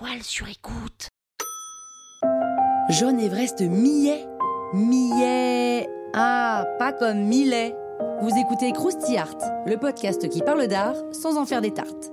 La 0.00 0.06
toile 0.06 0.22
sur 0.22 0.48
écoute. 0.48 1.08
Jaune 2.88 3.20
Everest 3.20 3.60
millet 3.60 4.26
Millet 4.72 5.86
Ah, 6.14 6.64
pas 6.78 6.92
comme 6.92 7.24
millet 7.24 7.74
Vous 8.22 8.30
écoutez 8.38 8.72
Krusty 8.72 9.18
Art, 9.18 9.36
le 9.66 9.76
podcast 9.76 10.28
qui 10.28 10.40
parle 10.40 10.68
d'art 10.68 10.96
sans 11.12 11.36
en 11.36 11.44
faire 11.44 11.60
des 11.60 11.72
tartes. 11.72 12.12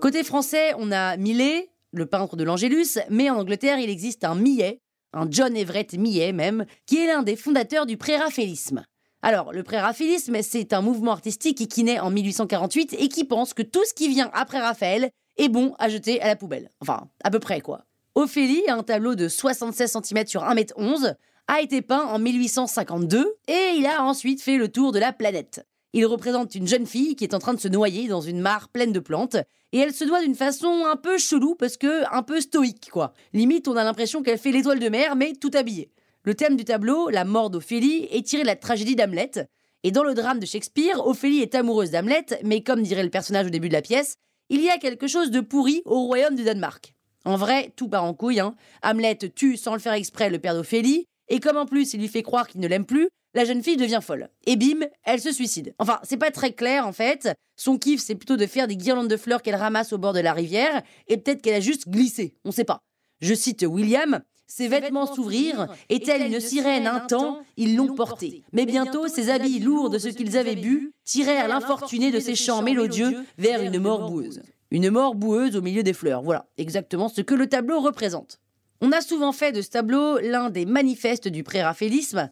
Côté 0.00 0.22
français, 0.22 0.74
on 0.78 0.92
a 0.92 1.16
Millet, 1.16 1.70
le 1.92 2.06
peintre 2.06 2.36
de 2.36 2.44
l'Angélus, 2.44 2.98
mais 3.08 3.30
en 3.30 3.38
Angleterre, 3.38 3.78
il 3.78 3.90
existe 3.90 4.24
un 4.24 4.34
Millet, 4.34 4.80
un 5.12 5.26
John 5.30 5.56
Everett 5.56 5.94
Millet 5.94 6.32
même, 6.32 6.66
qui 6.86 6.98
est 6.98 7.06
l'un 7.06 7.22
des 7.22 7.36
fondateurs 7.36 7.86
du 7.86 7.96
préraphaélisme. 7.96 8.84
Alors, 9.22 9.52
le 9.52 9.62
préraphaélisme, 9.62 10.40
c'est 10.42 10.72
un 10.72 10.80
mouvement 10.80 11.12
artistique 11.12 11.68
qui 11.68 11.84
naît 11.84 12.00
en 12.00 12.10
1848 12.10 12.96
et 12.98 13.08
qui 13.08 13.24
pense 13.24 13.52
que 13.52 13.62
tout 13.62 13.84
ce 13.84 13.92
qui 13.92 14.08
vient 14.08 14.30
après 14.32 14.60
Raphaël 14.60 15.10
est 15.36 15.48
bon 15.50 15.74
à 15.78 15.88
jeter 15.88 16.22
à 16.22 16.28
la 16.28 16.36
poubelle. 16.36 16.70
Enfin, 16.80 17.08
à 17.22 17.30
peu 17.30 17.38
près 17.38 17.60
quoi. 17.60 17.84
Ophélie, 18.14 18.62
un 18.68 18.82
tableau 18.82 19.14
de 19.14 19.28
76 19.28 19.98
cm 20.02 20.26
sur 20.26 20.42
1m11, 20.42 21.14
a 21.48 21.60
été 21.60 21.82
peint 21.82 22.04
en 22.04 22.18
1852 22.18 23.34
et 23.48 23.74
il 23.76 23.86
a 23.86 24.04
ensuite 24.04 24.40
fait 24.40 24.56
le 24.56 24.68
tour 24.68 24.92
de 24.92 24.98
la 24.98 25.12
planète. 25.12 25.66
Il 25.92 26.06
représente 26.06 26.54
une 26.54 26.68
jeune 26.68 26.86
fille 26.86 27.16
qui 27.16 27.24
est 27.24 27.34
en 27.34 27.40
train 27.40 27.54
de 27.54 27.60
se 27.60 27.68
noyer 27.68 28.08
dans 28.08 28.20
une 28.20 28.40
mare 28.40 28.68
pleine 28.68 28.92
de 28.92 29.00
plantes 29.00 29.36
et 29.72 29.78
elle 29.78 29.92
se 29.92 30.04
doit 30.04 30.22
d'une 30.22 30.34
façon 30.34 30.84
un 30.86 30.96
peu 30.96 31.18
chelou 31.18 31.56
parce 31.56 31.76
que 31.76 32.04
un 32.14 32.22
peu 32.22 32.40
stoïque 32.40 32.90
quoi. 32.90 33.12
Limite, 33.32 33.68
on 33.68 33.76
a 33.76 33.84
l'impression 33.84 34.22
qu'elle 34.22 34.38
fait 34.38 34.52
l'étoile 34.52 34.78
de 34.78 34.88
mer 34.88 35.16
mais 35.16 35.32
tout 35.34 35.50
habillée. 35.54 35.90
Le 36.22 36.34
thème 36.34 36.56
du 36.56 36.66
tableau, 36.66 37.08
la 37.08 37.24
mort 37.24 37.48
d'Ophélie, 37.48 38.06
est 38.10 38.26
tiré 38.26 38.42
de 38.42 38.46
la 38.46 38.56
tragédie 38.56 38.94
d'Hamlet. 38.94 39.48
Et 39.84 39.90
dans 39.90 40.04
le 40.04 40.12
drame 40.12 40.38
de 40.38 40.44
Shakespeare, 40.44 41.06
Ophélie 41.06 41.40
est 41.40 41.54
amoureuse 41.54 41.92
d'Hamlet, 41.92 42.26
mais 42.44 42.62
comme 42.62 42.82
dirait 42.82 43.02
le 43.02 43.08
personnage 43.08 43.46
au 43.46 43.50
début 43.50 43.68
de 43.68 43.74
la 43.74 43.80
pièce, 43.80 44.16
il 44.50 44.60
y 44.60 44.68
a 44.68 44.76
quelque 44.76 45.06
chose 45.06 45.30
de 45.30 45.40
pourri 45.40 45.80
au 45.86 46.04
royaume 46.04 46.34
du 46.34 46.44
Danemark. 46.44 46.94
En 47.24 47.36
vrai, 47.36 47.72
tout 47.74 47.88
part 47.88 48.04
en 48.04 48.12
couille. 48.12 48.40
Hein. 48.40 48.54
Hamlet 48.82 49.16
tue 49.34 49.56
sans 49.56 49.72
le 49.72 49.80
faire 49.80 49.94
exprès 49.94 50.28
le 50.28 50.38
père 50.38 50.54
d'Ophélie, 50.54 51.06
et 51.28 51.40
comme 51.40 51.56
en 51.56 51.64
plus 51.64 51.94
il 51.94 52.00
lui 52.00 52.08
fait 52.08 52.22
croire 52.22 52.46
qu'il 52.48 52.60
ne 52.60 52.68
l'aime 52.68 52.84
plus, 52.84 53.08
la 53.32 53.46
jeune 53.46 53.62
fille 53.62 53.78
devient 53.78 54.00
folle. 54.02 54.28
Et 54.44 54.56
bim, 54.56 54.86
elle 55.04 55.20
se 55.20 55.32
suicide. 55.32 55.74
Enfin, 55.78 56.00
c'est 56.02 56.16
pas 56.18 56.30
très 56.30 56.52
clair 56.52 56.86
en 56.86 56.92
fait. 56.92 57.30
Son 57.56 57.78
kiff, 57.78 58.02
c'est 58.02 58.14
plutôt 58.14 58.36
de 58.36 58.46
faire 58.46 58.66
des 58.66 58.76
guirlandes 58.76 59.08
de 59.08 59.16
fleurs 59.16 59.40
qu'elle 59.40 59.54
ramasse 59.54 59.94
au 59.94 59.98
bord 59.98 60.12
de 60.12 60.20
la 60.20 60.34
rivière, 60.34 60.82
et 61.08 61.16
peut-être 61.16 61.40
qu'elle 61.40 61.54
a 61.54 61.60
juste 61.60 61.88
glissé, 61.88 62.34
on 62.44 62.52
sait 62.52 62.64
pas. 62.64 62.80
Je 63.20 63.34
cite 63.34 63.62
William, 63.62 64.20
ses 64.50 64.66
vêtements 64.66 65.06
s'ouvrirent, 65.06 65.68
et 65.88 66.00
telle 66.00 66.22
une 66.22 66.40
sirène 66.40 66.88
un 66.88 67.00
temps, 67.00 67.42
ils 67.56 67.76
l'ont 67.76 67.94
portée. 67.94 68.42
Mais 68.52 68.66
bientôt, 68.66 69.06
ses 69.06 69.30
habits 69.30 69.60
lourds 69.60 69.90
de 69.90 69.98
ce 69.98 70.08
qu'ils 70.08 70.36
avaient 70.36 70.56
bu 70.56 70.92
tirèrent 71.04 71.46
l'infortuné 71.46 72.10
de 72.10 72.18
ses 72.18 72.34
chants 72.34 72.60
mélodieux 72.60 73.24
vers 73.38 73.62
une 73.62 73.78
mort 73.78 74.10
boueuse. 74.10 74.42
Une 74.72 74.90
mort 74.90 75.14
boueuse 75.14 75.54
au 75.56 75.62
milieu 75.62 75.84
des 75.84 75.92
fleurs, 75.92 76.22
voilà 76.22 76.46
exactement 76.58 77.08
ce 77.08 77.20
que 77.20 77.34
le 77.34 77.48
tableau 77.48 77.80
représente. 77.80 78.40
On 78.80 78.90
a 78.90 79.00
souvent 79.00 79.32
fait 79.32 79.52
de 79.52 79.62
ce 79.62 79.70
tableau 79.70 80.18
l'un 80.18 80.50
des 80.50 80.66
manifestes 80.66 81.28
du 81.28 81.44
préraphaélisme, 81.44 82.28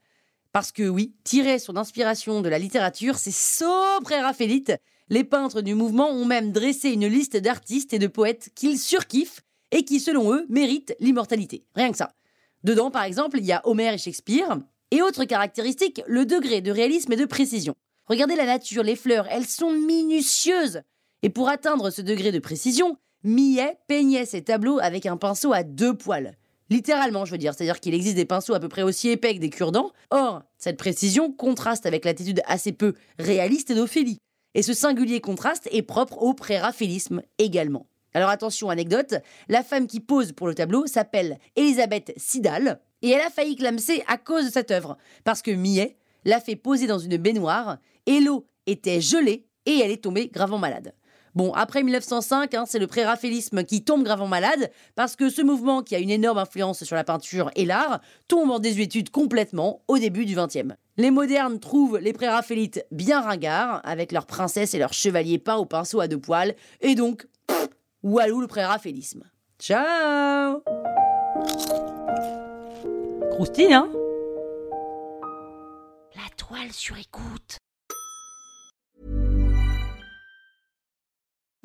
parce 0.53 0.72
que 0.72 0.88
oui, 0.88 1.15
tirer 1.22 1.60
son 1.60 1.76
inspiration 1.76 2.41
de 2.41 2.48
la 2.48 2.59
littérature, 2.59 3.16
c'est 3.16 3.31
so 3.31 3.66
préraphaélite. 4.03 4.72
Les 5.09 5.22
peintres 5.22 5.62
du 5.62 5.75
mouvement 5.75 6.10
ont 6.10 6.25
même 6.25 6.50
dressé 6.50 6.91
une 6.91 7.06
liste 7.06 7.37
d'artistes 7.37 7.92
et 7.92 8.00
de 8.00 8.09
poètes 8.09 8.50
qu'ils 8.56 8.78
surkiffent 8.78 9.42
et 9.71 9.84
qui, 9.84 10.00
selon 10.00 10.34
eux, 10.34 10.47
méritent 10.48 10.97
l'immortalité. 11.00 11.65
Rien 11.75 11.91
que 11.91 11.97
ça. 11.97 12.10
Dedans, 12.64 12.91
par 12.91 13.04
exemple, 13.04 13.38
il 13.38 13.46
y 13.46 13.52
a 13.52 13.60
Homère 13.64 13.94
et 13.94 13.98
Shakespeare. 13.98 14.58
Et 14.91 15.02
autre 15.02 15.24
caractéristique, 15.24 16.02
le 16.06 16.24
degré 16.24 16.60
de 16.60 16.70
réalisme 16.70 17.12
et 17.12 17.16
de 17.16 17.26
précision. 17.26 17.74
Regardez 18.06 18.36
la 18.36 18.46
nature, 18.46 18.82
les 18.82 18.96
fleurs, 18.96 19.26
elles 19.30 19.46
sont 19.46 19.72
minutieuses. 19.72 20.80
Et 21.22 21.28
pour 21.28 21.48
atteindre 21.48 21.91
ce 21.91 22.00
degré 22.00 22.32
de 22.32 22.38
précision, 22.38 22.97
Millet 23.22 23.78
peignait 23.86 24.24
ses 24.24 24.42
tableaux 24.42 24.78
avec 24.80 25.04
un 25.04 25.16
pinceau 25.16 25.52
à 25.52 25.62
deux 25.62 25.94
poils. 25.94 26.36
Littéralement, 26.70 27.24
je 27.24 27.32
veux 27.32 27.38
dire, 27.38 27.54
c'est-à-dire 27.54 27.80
qu'il 27.80 27.94
existe 27.94 28.16
des 28.16 28.24
pinceaux 28.24 28.54
à 28.54 28.60
peu 28.60 28.68
près 28.68 28.82
aussi 28.82 29.08
épais 29.08 29.34
que 29.34 29.41
des 29.41 29.50
cure-dents. 29.50 29.91
Or, 30.10 30.42
cette 30.58 30.76
précision 30.76 31.32
contraste 31.32 31.86
avec 31.86 32.04
l'attitude 32.04 32.42
assez 32.47 32.72
peu 32.72 32.94
réaliste 33.18 33.72
d'Ophélie. 33.72 34.18
Et 34.54 34.62
ce 34.62 34.72
singulier 34.72 35.20
contraste 35.20 35.68
est 35.72 35.82
propre 35.82 36.22
au 36.22 36.34
préraphaélisme 36.34 37.22
également. 37.38 37.86
Alors 38.14 38.30
attention, 38.30 38.70
anecdote, 38.70 39.14
la 39.48 39.62
femme 39.62 39.86
qui 39.86 40.00
pose 40.00 40.32
pour 40.32 40.46
le 40.46 40.54
tableau 40.54 40.86
s'appelle 40.86 41.38
Elisabeth 41.56 42.12
Sidal, 42.16 42.80
et 43.02 43.10
elle 43.10 43.20
a 43.20 43.30
failli 43.30 43.56
clamser 43.56 44.02
à 44.06 44.16
cause 44.16 44.46
de 44.46 44.50
cette 44.50 44.70
œuvre, 44.70 44.96
parce 45.24 45.42
que 45.42 45.50
Millet 45.50 45.96
l'a 46.24 46.41
fait 46.41 46.56
poser 46.56 46.86
dans 46.86 46.98
une 46.98 47.16
baignoire, 47.16 47.78
et 48.06 48.20
l'eau 48.20 48.47
était 48.66 49.00
gelée, 49.00 49.47
et 49.66 49.78
elle 49.78 49.91
est 49.91 50.02
tombée 50.02 50.28
gravement 50.28 50.58
malade. 50.58 50.94
Bon, 51.34 51.52
après 51.52 51.84
1905, 51.84 52.54
hein, 52.54 52.64
c'est 52.66 52.80
le 52.80 52.88
préraphaélisme 52.88 53.62
qui 53.62 53.84
tombe 53.84 54.02
gravement 54.02 54.26
malade, 54.26 54.72
parce 54.97 55.14
que 55.14 55.30
ce 55.30 55.41
mouvement, 55.41 55.82
qui 55.82 55.94
a 55.94 56.00
une 56.00 56.10
énorme 56.10 56.38
influence 56.38 56.82
sur 56.82 56.97
la 56.97 57.04
peinture 57.04 57.52
et 57.54 57.64
l'art, 57.64 58.00
tombe 58.26 58.50
en 58.50 58.58
désuétude 58.58 59.10
complètement 59.10 59.82
au 59.86 59.98
début 59.98 60.24
du 60.24 60.34
XXe. 60.34 60.74
Les 60.97 61.12
modernes 61.12 61.60
trouvent 61.60 61.98
les 61.98 62.12
préraphaélites 62.12 62.84
bien 62.91 63.20
ringards, 63.20 63.80
avec 63.84 64.10
leurs 64.10 64.26
princesses 64.26 64.74
et 64.74 64.78
leurs 64.78 64.94
chevaliers 64.94 65.38
peints 65.38 65.58
au 65.58 65.64
pinceau 65.64 66.00
à 66.00 66.08
deux 66.08 66.18
poils, 66.18 66.56
et 66.80 66.97
donc 66.97 67.28
Walou 68.03 68.41
le 68.41 68.47
préraphaélisme. 68.47 69.25
Ciao 69.59 70.62
Croustille, 73.32 73.72
hein? 73.72 73.88
La 76.14 76.28
toile 76.36 76.72
sur 76.72 76.97
écoute. 76.97 77.59